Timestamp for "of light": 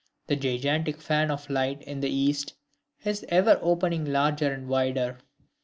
1.29-1.83